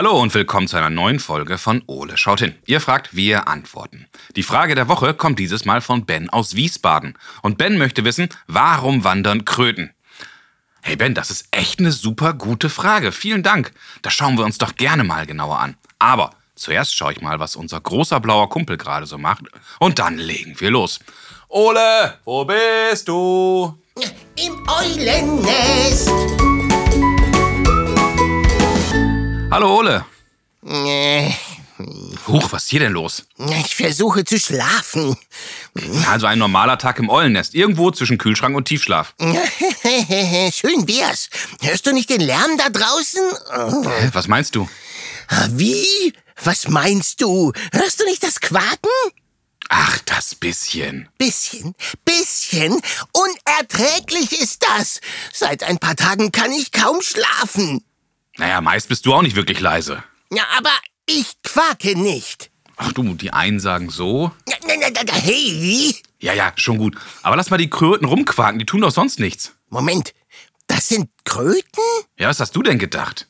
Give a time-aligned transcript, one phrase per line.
[0.00, 2.54] Hallo und willkommen zu einer neuen Folge von Ole schaut hin.
[2.64, 4.06] Ihr fragt, wir antworten.
[4.34, 7.18] Die Frage der Woche kommt dieses Mal von Ben aus Wiesbaden.
[7.42, 9.90] Und Ben möchte wissen, warum wandern Kröten?
[10.80, 13.12] Hey Ben, das ist echt eine super gute Frage.
[13.12, 13.72] Vielen Dank.
[14.00, 15.76] Das schauen wir uns doch gerne mal genauer an.
[15.98, 19.44] Aber zuerst schaue ich mal, was unser großer blauer Kumpel gerade so macht.
[19.80, 21.00] Und dann legen wir los.
[21.48, 23.78] Ole, wo bist du?
[24.36, 26.10] Im Eulennest.
[29.50, 30.04] Hallo Ole.
[30.66, 31.30] Äh,
[32.28, 33.24] Huch, was ist hier denn los?
[33.64, 35.16] Ich versuche zu schlafen.
[36.08, 37.54] Also ein normaler Tag im Eulennest.
[37.54, 39.14] Irgendwo zwischen Kühlschrank und Tiefschlaf.
[39.18, 41.30] Schön wär's.
[41.62, 43.22] Hörst du nicht den Lärm da draußen?
[43.90, 44.68] Hä, Was meinst du?
[45.50, 46.12] Wie?
[46.44, 47.52] Was meinst du?
[47.72, 48.90] Hörst du nicht das Quaken?
[49.68, 51.08] Ach, das bisschen.
[51.16, 52.80] Bisschen, bisschen.
[53.12, 55.00] Unerträglich ist das.
[55.32, 57.84] Seit ein paar Tagen kann ich kaum schlafen.
[58.40, 60.02] Naja, meist bist du auch nicht wirklich leise.
[60.32, 60.72] Ja, aber
[61.04, 62.50] ich quake nicht.
[62.78, 64.32] Ach du, die einen sagen so.
[65.12, 66.96] Hey, Ja, ja, schon gut.
[67.22, 69.52] Aber lass mal die Kröten rumquaken, die tun doch sonst nichts.
[69.68, 70.14] Moment.
[70.68, 71.82] Das sind Kröten?
[72.18, 73.28] Ja, was hast du denn gedacht?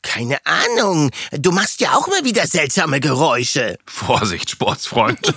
[0.00, 1.10] Keine Ahnung.
[1.32, 3.76] Du machst ja auch mal wieder seltsame Geräusche.
[3.86, 5.18] Vorsicht, Sportsfreund.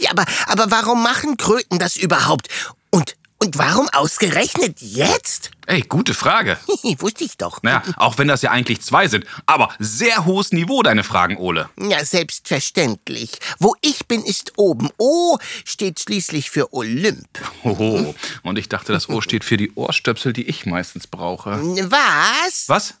[0.00, 2.48] Ja, aber, aber warum machen Kröten das überhaupt?
[2.90, 5.50] Und, und warum ausgerechnet jetzt?
[5.66, 6.58] Ey, gute Frage.
[6.98, 7.62] Wusste ich doch.
[7.62, 9.26] Naja, auch wenn das ja eigentlich zwei sind.
[9.46, 11.68] Aber sehr hohes Niveau, deine Fragen, Ole.
[11.76, 13.32] Ja, selbstverständlich.
[13.58, 14.90] Wo ich bin, ist oben.
[14.96, 17.28] O steht schließlich für Olymp.
[17.64, 18.14] Hoho.
[18.42, 21.58] Und ich dachte, das O steht für die Ohrstöpsel, die ich meistens brauche.
[21.60, 22.68] Was?
[22.68, 22.94] Was?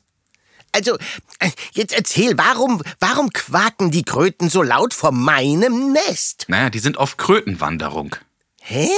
[0.72, 0.98] Also,
[1.38, 6.44] äh, jetzt erzähl, warum, warum quaken die Kröten so laut vor meinem Nest?
[6.48, 8.16] Naja, die sind auf Krötenwanderung.
[8.60, 8.90] Hä?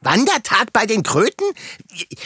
[0.00, 1.46] Wandertag bei den Kröten?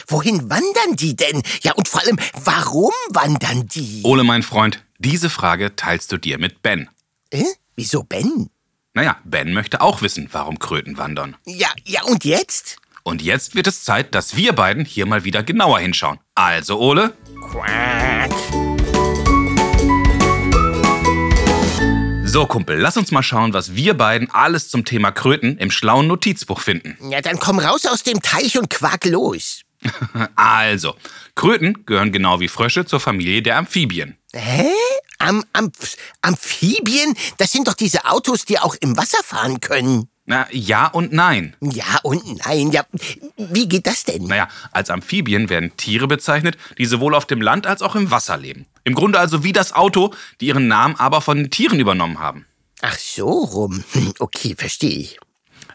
[0.07, 1.41] Wohin wandern die denn?
[1.61, 4.01] Ja, und vor allem, warum wandern die?
[4.03, 6.89] Ole, mein Freund, diese Frage teilst du dir mit Ben.
[7.31, 7.43] Äh?
[7.75, 8.49] Wieso Ben?
[8.93, 11.37] Naja, Ben möchte auch wissen, warum Kröten wandern.
[11.45, 12.77] Ja, ja, und jetzt?
[13.03, 16.19] Und jetzt wird es Zeit, dass wir beiden hier mal wieder genauer hinschauen.
[16.35, 17.13] Also, Ole,
[17.49, 18.10] Quack.
[22.31, 26.07] So Kumpel, lass uns mal schauen, was wir beiden alles zum Thema Kröten im schlauen
[26.07, 26.97] Notizbuch finden.
[27.09, 29.63] Ja, dann komm raus aus dem Teich und quack los.
[30.35, 30.95] Also,
[31.35, 34.15] Kröten gehören genau wie Frösche zur Familie der Amphibien.
[34.33, 34.69] Hä?
[35.17, 35.71] Am, am,
[36.21, 37.15] Amphibien?
[37.37, 40.07] Das sind doch diese Autos, die auch im Wasser fahren können.
[40.25, 41.55] Na, ja und nein.
[41.61, 42.71] Ja und nein.
[42.71, 42.85] Ja,
[43.37, 44.25] wie geht das denn?
[44.25, 48.37] Naja, als Amphibien werden Tiere bezeichnet, die sowohl auf dem Land als auch im Wasser
[48.37, 48.67] leben.
[48.83, 52.45] Im Grunde also wie das Auto, die ihren Namen aber von den Tieren übernommen haben.
[52.81, 53.83] Ach so rum.
[54.19, 55.19] Okay, verstehe ich.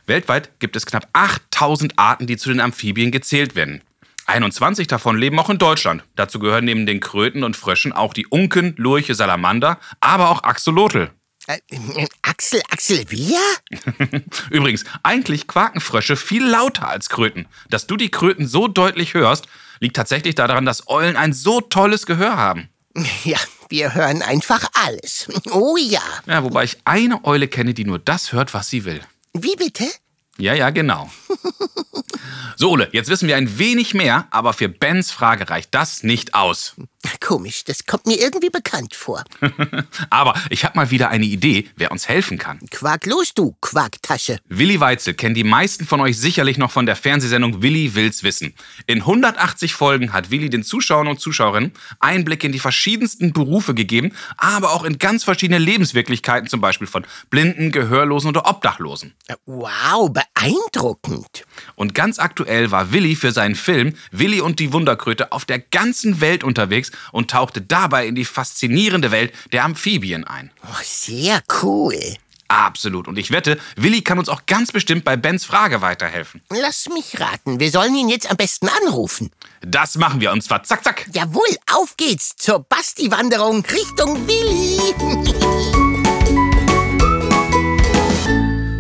[0.06, 3.82] Weltweit gibt es knapp 8000 Arten, die zu den Amphibien gezählt werden.
[4.26, 6.04] 21 davon leben auch in Deutschland.
[6.16, 11.10] Dazu gehören neben den Kröten und Fröschen auch die Unken, Lurche, Salamander, aber auch Axolotl.
[11.46, 13.38] Äh, äh, Axel, Axel, wir?
[14.50, 17.46] Übrigens, eigentlich quaken Frösche viel lauter als Kröten.
[17.70, 19.46] Dass du die Kröten so deutlich hörst,
[19.78, 22.68] liegt tatsächlich daran, dass Eulen ein so tolles Gehör haben.
[23.24, 25.28] Ja, wir hören einfach alles.
[25.50, 26.00] Oh ja.
[26.26, 29.00] Ja, wobei ich eine Eule kenne, die nur das hört, was sie will.
[29.34, 29.84] Wie bitte?
[30.38, 31.10] Ja, ja, genau.
[32.58, 36.32] So, Ole, jetzt wissen wir ein wenig mehr, aber für Bens Frage reicht das nicht
[36.34, 36.74] aus.
[37.20, 39.24] Komisch, das kommt mir irgendwie bekannt vor.
[40.10, 42.60] Aber ich habe mal wieder eine Idee, wer uns helfen kann.
[42.70, 44.38] Quack los, du Quacktasche.
[44.48, 48.54] Willi Weitzel kennen die meisten von euch sicherlich noch von der Fernsehsendung Willi will's wissen.
[48.86, 54.12] In 180 Folgen hat Willi den Zuschauern und Zuschauerinnen Einblick in die verschiedensten Berufe gegeben,
[54.36, 59.14] aber auch in ganz verschiedene Lebenswirklichkeiten, zum Beispiel von Blinden, Gehörlosen oder Obdachlosen.
[59.46, 61.44] Wow, beeindruckend.
[61.74, 66.20] Und ganz aktuell war Willi für seinen Film Willi und die Wunderkröte auf der ganzen
[66.20, 70.50] Welt unterwegs und tauchte dabei in die faszinierende Welt der Amphibien ein.
[70.64, 72.16] Oh, sehr cool.
[72.48, 73.08] Absolut.
[73.08, 76.42] Und ich wette, Willi kann uns auch ganz bestimmt bei Bens Frage weiterhelfen.
[76.50, 79.30] Lass mich raten, wir sollen ihn jetzt am besten anrufen.
[79.62, 81.06] Das machen wir und zwar zack, zack.
[81.12, 84.94] Jawohl, auf geht's zur Basti-Wanderung Richtung Willi.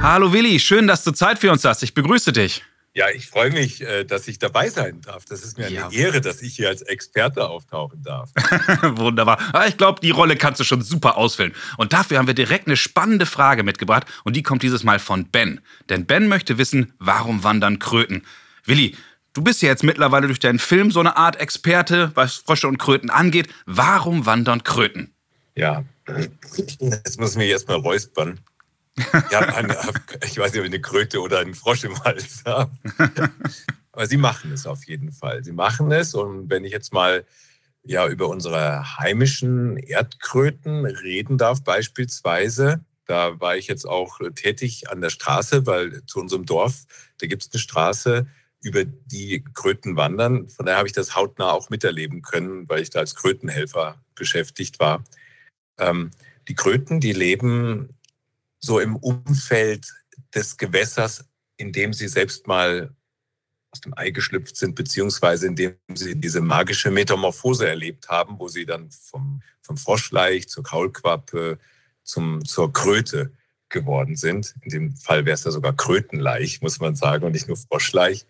[0.02, 1.82] Hallo Willi, schön, dass du Zeit für uns hast.
[1.82, 2.62] Ich begrüße dich.
[2.96, 5.26] Ja, ich freue mich, äh, dass ich dabei sein darf.
[5.26, 5.90] Das ist mir eine Ja.
[5.90, 8.30] Ehre, dass ich hier als Experte auftauchen darf.
[8.96, 9.38] Wunderbar.
[9.52, 11.52] Ah, Ich glaube, die Rolle kannst du schon super ausfüllen.
[11.76, 15.26] Und dafür haben wir direkt eine spannende Frage mitgebracht und die kommt dieses Mal von
[15.26, 15.60] Ben.
[15.90, 18.24] Denn Ben möchte wissen, warum wandern Kröten?
[18.64, 18.96] Willi,
[19.34, 22.78] du bist ja jetzt mittlerweile durch deinen Film so eine Art Experte, was Frösche und
[22.78, 23.48] Kröten angeht.
[23.66, 25.12] Warum wandern Kröten?
[25.54, 25.84] Ja,
[26.80, 28.40] jetzt muss ich mich erstmal räuspern.
[29.30, 29.76] Ja, eine,
[30.24, 32.72] ich weiß nicht, ob ich eine Kröte oder einen Frosch im Hals habe.
[33.92, 35.44] Aber sie machen es auf jeden Fall.
[35.44, 37.24] Sie machen es und wenn ich jetzt mal
[37.82, 42.84] ja über unsere heimischen Erdkröten reden darf, beispielsweise.
[43.06, 46.86] Da war ich jetzt auch tätig an der Straße, weil zu unserem Dorf,
[47.18, 48.26] da gibt es eine Straße,
[48.60, 50.48] über die Kröten wandern.
[50.48, 54.80] Von daher habe ich das hautnah auch miterleben können, weil ich da als Krötenhelfer beschäftigt
[54.80, 55.04] war.
[55.78, 56.10] Ähm,
[56.48, 57.95] die Kröten, die leben
[58.66, 59.92] so im Umfeld
[60.34, 61.24] des Gewässers,
[61.56, 62.94] in dem sie selbst mal
[63.70, 68.66] aus dem Ei geschlüpft sind, beziehungsweise indem sie diese magische Metamorphose erlebt haben, wo sie
[68.66, 71.58] dann vom, vom Froschleich zur Kaulquappe
[72.02, 73.32] zum, zur Kröte
[73.68, 74.54] geworden sind.
[74.62, 78.26] In dem Fall wäre es ja sogar Krötenleich, muss man sagen, und nicht nur Froschleich.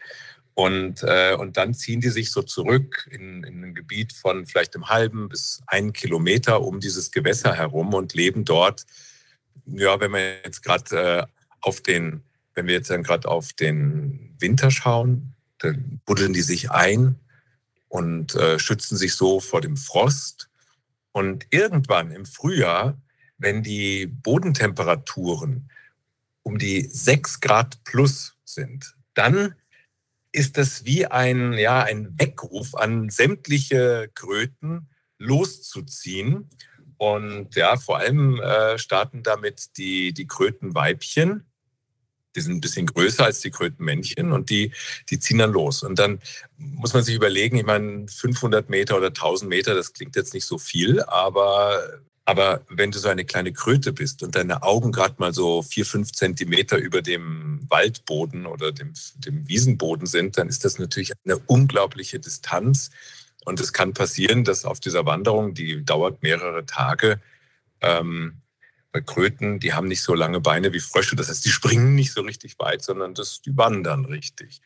[0.54, 4.74] Und, äh, und dann ziehen die sich so zurück in, in ein Gebiet von vielleicht
[4.74, 8.86] einem halben bis einen Kilometer um dieses Gewässer herum und leben dort.
[9.64, 11.26] Ja, wenn wir jetzt gerade äh,
[11.60, 12.22] auf den,
[12.54, 17.16] wenn wir jetzt dann gerade auf den Winter schauen, dann buddeln die sich ein
[17.88, 20.50] und äh, schützen sich so vor dem Frost.
[21.12, 23.00] Und irgendwann im Frühjahr,
[23.38, 25.70] wenn die Bodentemperaturen
[26.42, 29.54] um die 6 Grad plus sind, dann
[30.32, 34.88] ist das wie ein, ja, ein Weckruf an sämtliche Kröten
[35.18, 36.50] loszuziehen.
[36.98, 41.44] Und ja, vor allem äh, starten damit die, die Krötenweibchen
[42.36, 44.72] die sind ein bisschen größer als die Krötenmännchen und die,
[45.10, 45.82] die ziehen dann los.
[45.82, 46.20] Und dann
[46.58, 50.44] muss man sich überlegen, ich meine, 500 Meter oder 1000 Meter, das klingt jetzt nicht
[50.44, 51.82] so viel, aber,
[52.24, 55.86] aber wenn du so eine kleine Kröte bist und deine Augen gerade mal so vier,
[55.86, 61.38] fünf Zentimeter über dem Waldboden oder dem, dem Wiesenboden sind, dann ist das natürlich eine
[61.46, 62.90] unglaubliche Distanz.
[63.46, 67.20] Und es kann passieren, dass auf dieser Wanderung, die dauert mehrere Tage,
[67.80, 68.42] ähm,
[68.90, 71.14] bei Kröten, die haben nicht so lange Beine wie Frösche.
[71.14, 74.62] Das heißt, die springen nicht so richtig weit, sondern das, die wandern richtig.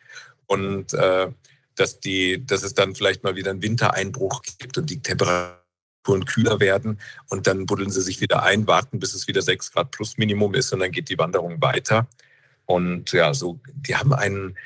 [0.46, 1.30] Und äh,
[1.74, 6.58] dass, die, dass es dann vielleicht mal wieder einen Wintereinbruch gibt und die Temperaturen kühler
[6.58, 10.16] werden und dann buddeln sie sich wieder ein, warten, bis es wieder 6 Grad plus
[10.16, 12.06] Minimum ist und dann geht die Wanderung weiter.
[12.64, 14.56] Und ja, so, die haben einen,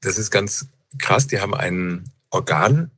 [0.00, 0.66] das ist ganz
[0.98, 2.90] krass, die haben ein Organ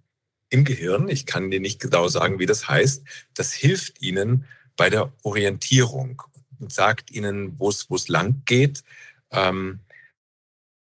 [0.53, 3.05] im Gehirn, ich kann dir nicht genau sagen, wie das heißt,
[3.35, 4.45] das hilft ihnen,
[4.77, 6.23] bei der Orientierung
[6.61, 8.83] und sagt ihnen, wo es lang geht.
[9.31, 9.81] Ähm,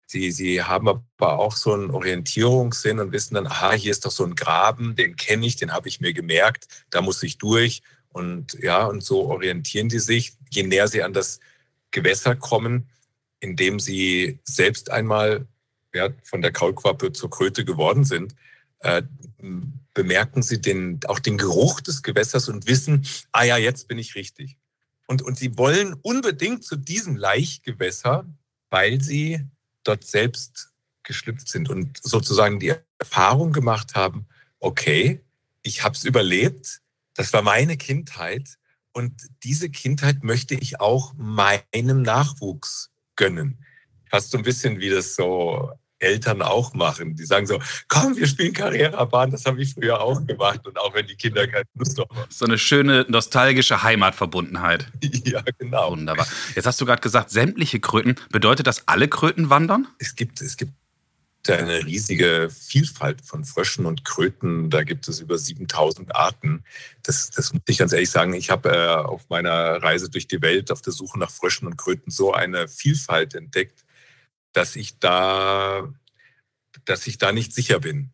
[0.06, 4.12] sie, sie haben aber auch so einen Orientierungssinn und wissen dann, aha, hier ist doch
[4.12, 7.81] so ein Graben, den kenne ich, den habe ich mir gemerkt, da muss ich durch.
[8.10, 11.40] Und ja, und so orientieren die sich, je näher sie an das
[11.92, 12.90] Gewässer kommen,
[13.40, 15.48] indem sie selbst einmal
[15.94, 18.34] ja, von der Kaulquappe zur Kröte geworden sind,
[18.79, 19.03] äh,
[19.94, 24.15] bemerken sie den, auch den Geruch des Gewässers und wissen, ah ja, jetzt bin ich
[24.15, 24.57] richtig.
[25.07, 28.25] Und, und sie wollen unbedingt zu diesem Laichgewässer,
[28.69, 29.45] weil sie
[29.83, 30.71] dort selbst
[31.03, 34.27] geschlüpft sind und sozusagen die Erfahrung gemacht haben,
[34.59, 35.21] okay,
[35.62, 36.81] ich habe es überlebt,
[37.13, 38.57] das war meine Kindheit
[38.91, 39.13] und
[39.44, 43.63] diese Kindheit möchte ich auch meinem Nachwuchs gönnen.
[44.09, 47.16] Fast so ein bisschen wie das so Eltern auch machen.
[47.16, 50.66] Die sagen so, komm, wir spielen Karrierebahn, das habe ich früher auch gemacht.
[50.68, 52.10] Und auch wenn die Kinder keine Lust haben.
[52.30, 54.88] So eine schöne nostalgische Heimatverbundenheit.
[55.25, 55.92] ja, genau.
[55.92, 56.27] Wunderbar.
[56.56, 58.16] Jetzt hast du gerade gesagt, sämtliche Kröten.
[58.32, 59.88] Bedeutet das, alle Kröten wandern?
[60.00, 60.74] Es gibt, es gibt
[61.50, 64.70] eine riesige Vielfalt von Fröschen und Kröten.
[64.70, 66.63] Da gibt es über 7000 Arten.
[67.04, 68.34] Das, das muss ich ganz ehrlich sagen.
[68.34, 71.77] Ich habe äh, auf meiner Reise durch die Welt auf der Suche nach Fröschen und
[71.77, 73.86] Kröten so eine Vielfalt entdeckt
[74.54, 75.94] dass ich da,
[76.86, 78.12] dass ich da nicht sicher bin,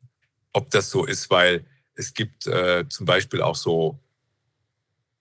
[0.51, 3.99] ob das so ist, weil es gibt äh, zum Beispiel auch so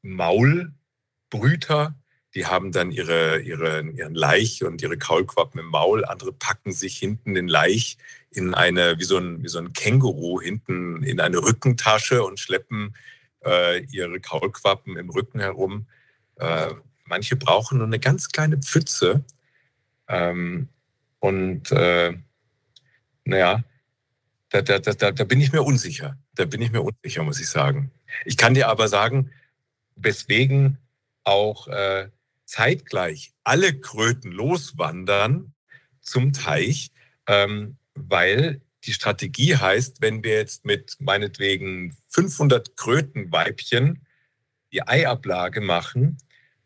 [0.02, 1.95] Maulbrüter,
[2.35, 6.04] die haben dann ihre, ihre, ihren Laich und ihre Kaulquappen im Maul.
[6.04, 7.99] Andere packen sich hinten den Laich
[8.31, 12.97] in eine, wie so ein, wie so ein Känguru, hinten in eine Rückentasche und schleppen
[13.45, 15.87] äh, ihre Kaulquappen im Rücken herum.
[16.37, 16.71] Äh,
[17.04, 19.25] manche brauchen nur eine ganz kleine Pfütze.
[20.09, 20.69] Ähm,
[21.23, 22.12] und äh,
[23.25, 23.62] naja,
[24.49, 26.19] da, da, da, da bin ich mir unsicher.
[26.35, 27.93] Da bin ich mir unsicher, muss ich sagen.
[28.25, 29.31] Ich kann dir aber sagen,
[29.95, 30.79] weswegen
[31.23, 32.09] auch äh,
[32.45, 35.55] zeitgleich alle Kröten loswandern
[36.00, 36.91] zum Teich,
[37.29, 44.05] ähm, weil die Strategie heißt, wenn wir jetzt mit meinetwegen 500 Krötenweibchen
[44.73, 46.19] die Eiablage machen,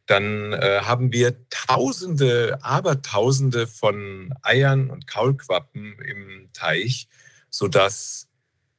[0.06, 7.08] dann äh, haben wir Tausende, Abertausende von Eiern und Kaulquappen im Teich,
[7.50, 8.28] sodass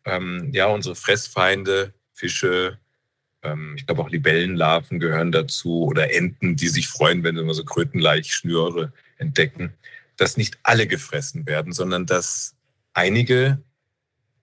[0.05, 2.79] ähm, ja, unsere Fressfeinde, Fische,
[3.43, 7.53] ähm, ich glaube auch Libellenlarven gehören dazu oder Enten, die sich freuen, wenn sie immer
[7.53, 9.73] so Krötenleichschnüre entdecken,
[10.15, 12.55] dass nicht alle gefressen werden, sondern dass
[12.93, 13.61] einige,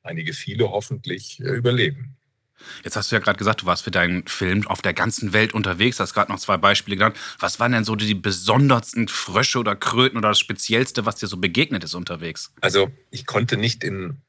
[0.02, 2.16] einige viele hoffentlich äh, überleben.
[2.82, 5.54] Jetzt hast du ja gerade gesagt, du warst für deinen Film auf der ganzen Welt
[5.54, 7.16] unterwegs, hast gerade noch zwei Beispiele genannt.
[7.38, 11.36] Was waren denn so die besondersten Frösche oder Kröten oder das Speziellste, was dir so
[11.36, 12.52] begegnet ist unterwegs?
[12.60, 14.22] Also ich konnte nicht in,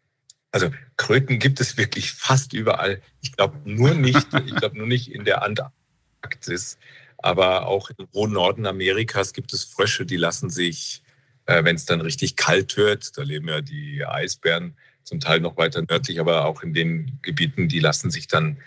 [0.51, 3.01] also Kröten gibt es wirklich fast überall.
[3.21, 6.77] Ich glaube nur nicht, ich glaube nur nicht in der Antarktis,
[7.17, 11.03] aber auch im hohen Norden Amerikas gibt es Frösche, die lassen sich,
[11.45, 14.75] äh, wenn es dann richtig kalt wird, da leben ja die Eisbären,
[15.05, 18.57] zum Teil noch weiter nördlich, aber auch in den Gebieten, die lassen sich dann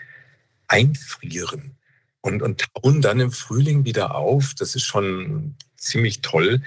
[0.67, 1.75] einfrieren
[2.21, 4.53] und, und tauen dann im Frühling wieder auf.
[4.55, 6.61] Das ist schon ziemlich toll,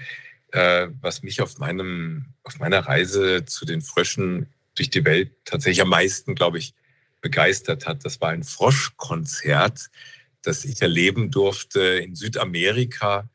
[0.52, 5.82] äh, was mich auf, meinem, auf meiner Reise zu den Fröschen durch die Welt tatsächlich
[5.82, 6.74] am meisten, glaube ich,
[7.20, 8.04] begeistert hat.
[8.04, 9.90] Das war ein Froschkonzert,
[10.42, 13.28] das ich erleben durfte in Südamerika,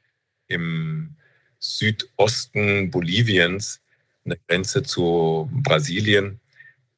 [0.47, 1.15] im
[1.59, 3.81] Südosten Boliviens
[4.27, 6.39] an der Grenze zu Brasilien.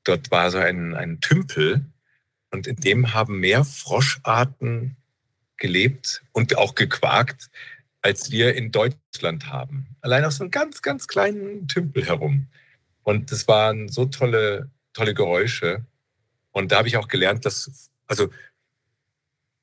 [0.04, 1.86] Dort war so ein, ein Tümpel
[2.52, 4.98] und in dem haben mehr Froscharten
[5.58, 7.50] gelebt und auch gequakt,
[8.02, 9.96] als wir in Deutschland haben.
[10.02, 12.48] Allein auf so einem ganz, ganz kleinen Tümpel herum.
[13.04, 15.86] Und das waren so tolle, tolle Geräusche.
[16.52, 18.30] Und da habe ich auch gelernt, dass, also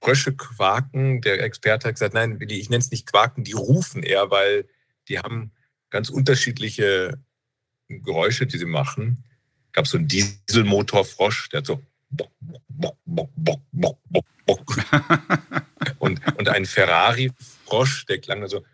[0.00, 4.30] Frösche quaken, der Experte hat gesagt, nein, ich nenne es nicht quaken, die rufen eher,
[4.30, 4.68] weil
[5.08, 5.50] die haben
[5.90, 7.18] ganz unterschiedliche
[7.88, 9.24] Geräusche, die sie machen.
[9.68, 11.82] Es gab so einen Dieselmotorfrosch, der hat so
[15.98, 18.64] und, und ein Ferrari-Frosch, der klang so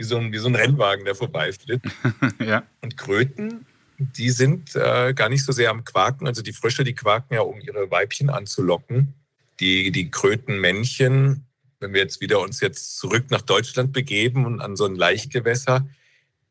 [0.00, 1.82] wie so ein, wie so ein Rennwagen, der vorbeiflitt.
[2.40, 2.62] ja.
[2.80, 3.66] Und Kröten,
[3.98, 6.26] die sind äh, gar nicht so sehr am Quaken.
[6.26, 9.12] Also die Frösche, die quaken ja, um ihre Weibchen anzulocken.
[9.60, 11.44] Die, die Krötenmännchen,
[11.80, 15.86] wenn wir jetzt wieder uns jetzt zurück nach Deutschland begeben und an so ein Laichgewässer,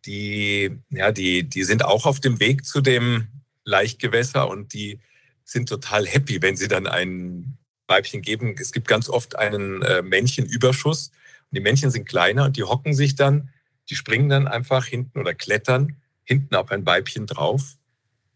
[0.06, 3.28] die, ja, die, die sind auch auf dem Weg zu dem
[3.66, 5.00] Laichgewässer und die
[5.44, 8.56] sind total happy, wenn sie dann ein Weibchen geben.
[8.60, 11.08] Es gibt ganz oft einen äh, Männchenüberschuss.
[11.08, 13.50] Und die Männchen sind kleiner und die hocken sich dann,
[13.90, 17.78] die springen dann einfach hinten oder klettern hinten auf ein Weibchen drauf,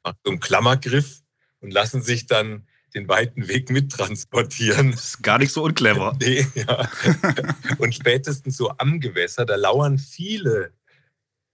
[0.04, 1.22] machen so einen Klammergriff
[1.60, 4.92] und lassen sich dann den weiten Weg mittransportieren.
[4.92, 6.16] Das ist gar nicht so unclever.
[6.22, 6.90] nee, ja.
[7.78, 10.74] Und spätestens so am Gewässer, da lauern viele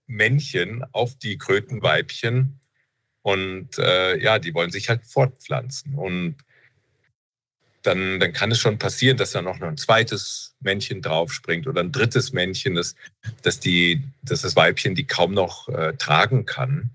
[0.09, 2.59] Männchen auf die Krötenweibchen
[3.21, 5.93] und äh, ja, die wollen sich halt fortpflanzen.
[5.95, 6.35] Und
[7.83, 11.91] dann, dann kann es schon passieren, dass da noch ein zweites Männchen draufspringt oder ein
[11.91, 12.95] drittes Männchen, das,
[13.43, 16.89] dass, die, dass das Weibchen die kaum noch äh, tragen kann.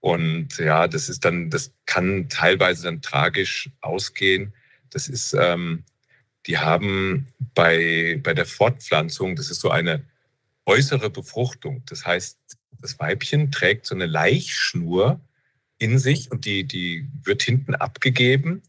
[0.00, 4.54] Und ja, das ist dann, das kann teilweise dann tragisch ausgehen.
[4.90, 5.84] Das ist, ähm,
[6.46, 10.04] die haben bei, bei der Fortpflanzung, das ist so eine
[10.68, 11.82] äußere Befruchtung.
[11.86, 12.38] Das heißt,
[12.80, 15.20] das Weibchen trägt so eine Laichschnur
[15.78, 18.62] in sich und die, die wird hinten abgegeben.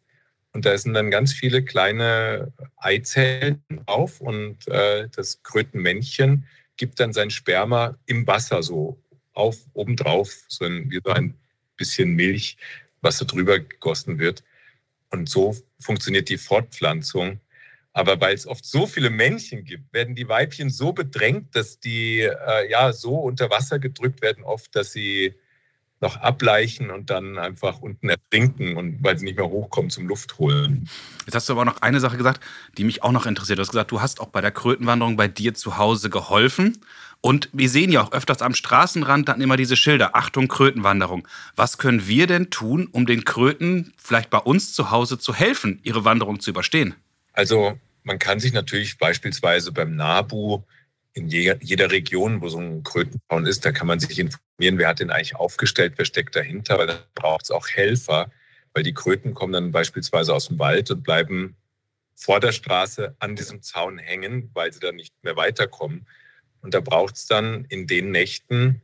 [0.51, 7.13] Und da sind dann ganz viele kleine Eizellen drauf und äh, das Krötenmännchen gibt dann
[7.13, 8.98] sein Sperma im Wasser so
[9.34, 11.36] auf, obendrauf, so ein, wie so ein
[11.75, 12.58] bisschen Milch,
[13.01, 14.44] was so drüber gegossen wird.
[15.10, 17.39] Und so funktioniert die Fortpflanzung.
[17.93, 22.22] Aber weil es oft so viele Männchen gibt, werden die Weibchen so bedrängt, dass die
[22.22, 25.34] äh, ja so unter Wasser gedrückt werden, oft, dass sie
[26.01, 30.88] noch ableichen und dann einfach unten ertrinken und weil sie nicht mehr hochkommen zum Luftholen.
[31.25, 32.41] Jetzt hast du aber noch eine Sache gesagt,
[32.77, 33.60] die mich auch noch interessiert.
[33.60, 36.77] Du hast gesagt, du hast auch bei der Krötenwanderung bei dir zu Hause geholfen.
[37.22, 41.27] Und wir sehen ja auch öfters am Straßenrand dann immer diese Schilder, Achtung, Krötenwanderung.
[41.58, 45.79] Was können wir denn tun, um den Kröten vielleicht bei uns zu Hause zu helfen,
[45.84, 46.96] ihre Wanderung zu überstehen?
[47.33, 50.63] Also man kann sich natürlich beispielsweise beim NABU
[51.13, 55.00] in jeder Region, wo so ein Krötenzaun ist, da kann man sich informieren, wer hat
[55.00, 58.31] den eigentlich aufgestellt, wer steckt dahinter, weil da braucht es auch Helfer,
[58.74, 61.55] weil die Kröten kommen dann beispielsweise aus dem Wald und bleiben
[62.15, 66.05] vor der Straße an diesem Zaun hängen, weil sie dann nicht mehr weiterkommen.
[66.62, 68.81] Und da braucht es dann in den Nächten,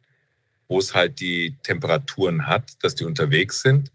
[0.67, 3.91] wo es halt die Temperaturen hat, dass die unterwegs sind,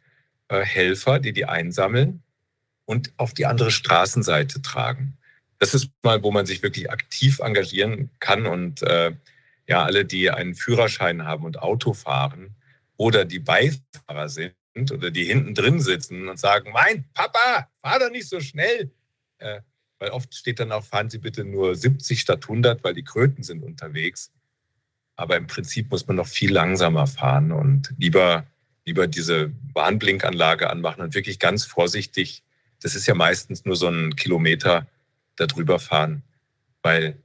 [0.48, 2.22] äh, Helfer, die die einsammeln
[2.90, 5.16] und auf die andere Straßenseite tragen.
[5.60, 9.12] Das ist mal, wo man sich wirklich aktiv engagieren kann und äh,
[9.68, 12.56] ja, alle, die einen Führerschein haben und Auto fahren
[12.96, 14.56] oder die Beifahrer sind
[14.90, 18.90] oder die hinten drin sitzen und sagen, mein Papa, fahr doch nicht so schnell.
[19.38, 19.60] Äh,
[20.00, 23.44] weil oft steht dann auch, fahren Sie bitte nur 70 statt 100, weil die Kröten
[23.44, 24.32] sind unterwegs.
[25.14, 28.48] Aber im Prinzip muss man noch viel langsamer fahren und lieber,
[28.84, 32.42] lieber diese Warnblinkanlage anmachen und wirklich ganz vorsichtig.
[32.82, 34.86] Das ist ja meistens nur so ein Kilometer
[35.36, 36.22] darüber fahren,
[36.82, 37.16] weil,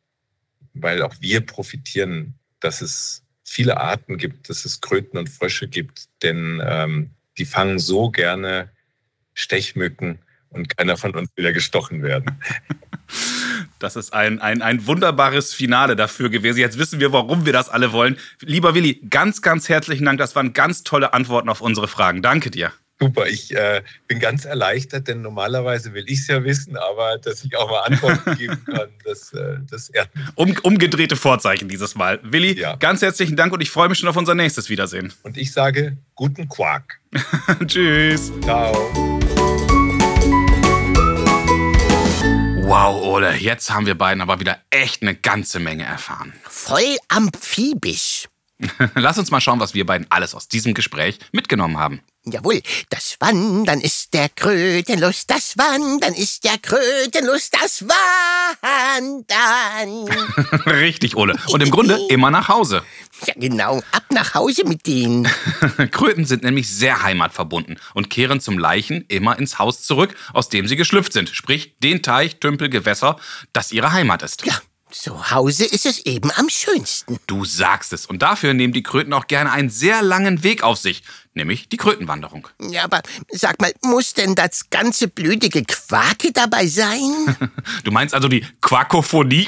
[0.74, 6.08] weil auch wir profitieren, dass es viele Arten gibt, dass es Kröten und Frösche gibt,
[6.24, 8.70] denn ähm, die fangen so gerne
[9.34, 10.20] Stechmücken
[10.50, 12.40] und keiner von uns will ja gestochen werden.
[13.78, 16.60] Das ist ein, ein, ein wunderbares Finale dafür gewesen.
[16.60, 18.18] Jetzt wissen wir, warum wir das alle wollen.
[18.40, 20.18] Lieber Willi, ganz, ganz herzlichen Dank.
[20.18, 22.22] Das waren ganz tolle Antworten auf unsere Fragen.
[22.22, 22.72] Danke dir.
[22.98, 27.44] Super, ich äh, bin ganz erleichtert, denn normalerweise will ich es ja wissen, aber dass
[27.44, 30.26] ich auch mal Antworten geben kann, das, äh, das ehrt mich.
[30.36, 32.22] Um, umgedrehte Vorzeichen dieses Mal.
[32.24, 32.78] Willi, ja.
[32.78, 35.12] ganz herzlichen Dank und ich freue mich schon auf unser nächstes Wiedersehen.
[35.24, 37.02] Und ich sage guten Quark.
[37.68, 38.32] Tschüss.
[38.42, 38.72] Ciao.
[42.62, 46.34] Wow, Ole, jetzt haben wir beiden aber wieder echt eine ganze Menge erfahren.
[46.44, 48.30] Voll amphibisch.
[48.96, 52.02] Lass uns mal schauen, was wir beiden alles aus diesem Gespräch mitgenommen haben.
[52.28, 59.26] Jawohl, das Wandern ist der Krötenlust, das Wandern ist der Krötenlust, das Wandern.
[60.66, 61.36] Richtig, Ole.
[61.50, 62.82] Und im Grunde immer nach Hause.
[63.28, 63.84] Ja, genau.
[63.92, 65.28] Ab nach Hause mit denen.
[65.92, 70.68] Kröten sind nämlich sehr heimatverbunden und kehren zum Leichen immer ins Haus zurück, aus dem
[70.68, 71.30] sie geschlüpft sind.
[71.30, 73.18] Sprich, den Teich, Tümpel, Gewässer,
[73.54, 74.48] das ihre Heimat ist.
[74.48, 74.60] Ja.
[74.92, 77.20] Zu Hause ist es eben am schönsten.
[77.26, 78.06] Du sagst es.
[78.06, 81.02] Und dafür nehmen die Kröten auch gerne einen sehr langen Weg auf sich,
[81.34, 82.48] nämlich die Krötenwanderung.
[82.62, 87.38] Ja, aber sag mal, muss denn das ganze blödige Quake dabei sein?
[87.84, 89.48] Du meinst also die Quakophonie?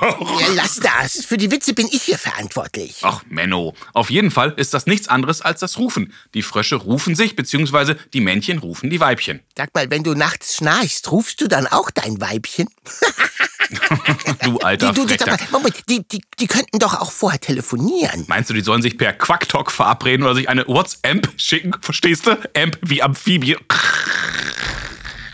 [0.00, 1.24] Ja, lass das.
[1.24, 2.98] Für die Witze bin ich hier verantwortlich.
[3.02, 3.74] Ach, Menno.
[3.94, 6.12] Auf jeden Fall ist das nichts anderes als das Rufen.
[6.34, 9.40] Die Frösche rufen sich, beziehungsweise die Männchen rufen die Weibchen.
[9.56, 12.68] Sag mal, wenn du nachts schnarchst, rufst du dann auch dein Weibchen?
[14.44, 15.26] du alter die, du, Frecher.
[15.26, 18.24] mal, Moment, die, die, die könnten doch auch vorher telefonieren.
[18.28, 21.74] Meinst du, die sollen sich per Quacktalk verabreden oder sich eine WhatsApp schicken?
[21.80, 22.38] Verstehst du?
[22.56, 23.56] Amp wie Amphibie.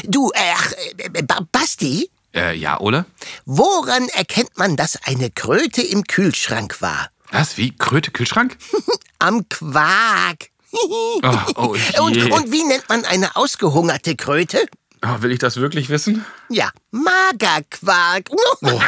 [0.04, 2.10] du, äh, äh, Basti?
[2.34, 3.06] Äh, ja, Ole?
[3.46, 7.10] Woran erkennt man, dass eine Kröte im Kühlschrank war?
[7.32, 7.58] Was?
[7.58, 7.76] Wie?
[7.76, 8.58] Kröte, Kühlschrank?
[9.20, 10.50] Am Quark.
[10.74, 11.22] oh,
[11.56, 14.66] oh und, und wie nennt man eine ausgehungerte Kröte?
[15.04, 16.26] Oh, will ich das wirklich wissen?
[16.50, 18.30] Ja, Magerquark.
[18.64, 18.80] Oh,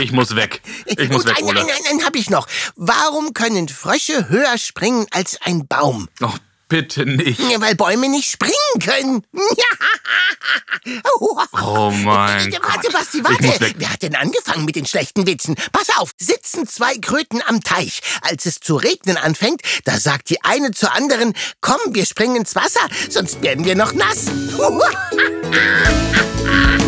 [0.00, 0.62] ich muss weg.
[0.86, 1.54] Ich muss weg, Ole.
[1.54, 2.46] Nein, nein, nein, hab ich noch.
[2.76, 6.08] Warum können Frösche höher springen als ein Baum?
[6.20, 6.32] Oh,
[6.68, 7.38] Bitte nicht.
[7.50, 8.52] Ja, weil Bäume nicht springen
[8.84, 9.22] können.
[11.20, 12.60] oh mein Gott.
[12.62, 13.74] Warte, Basti, warte.
[13.76, 15.54] Wer hat denn angefangen mit den schlechten Witzen?
[15.70, 18.00] Pass auf, sitzen zwei Kröten am Teich.
[18.22, 22.56] Als es zu regnen anfängt, da sagt die eine zur anderen, komm, wir springen ins
[22.56, 24.26] Wasser, sonst werden wir noch nass.